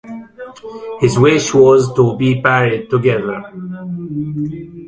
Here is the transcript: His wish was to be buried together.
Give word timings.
His 0.99 1.19
wish 1.19 1.53
was 1.53 1.93
to 1.93 2.17
be 2.17 2.41
buried 2.41 2.89
together. 2.89 3.43